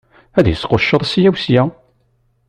[0.37, 1.63] Ad d-isqucceḍ sya u sya.